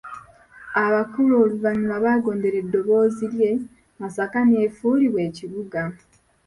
Abakulu 0.83 1.33
oluvannyuma 1.43 1.97
baagondera 2.03 2.57
eddoboozi 2.63 3.25
lye, 3.33 3.51
Masaka 4.01 4.39
n'efuulibwa 4.45 5.21
ekibuga. 5.29 5.81